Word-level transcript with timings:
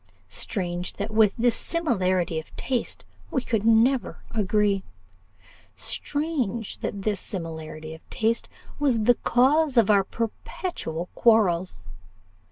Strange, 0.29 0.93
that 0.93 1.11
with 1.11 1.37
this 1.37 1.55
similarity 1.55 2.39
of 2.39 2.55
taste 2.55 3.05
we 3.29 3.39
could 3.39 3.63
never 3.67 4.23
agree! 4.31 4.83
strange, 5.75 6.79
that 6.79 7.03
this 7.03 7.19
similarity 7.19 7.93
of 7.93 8.01
taste 8.09 8.49
was 8.79 9.01
the 9.03 9.13
cause 9.23 9.77
of 9.77 9.91
our 9.91 10.03
perpetual 10.03 11.07
quarrels! 11.13 11.85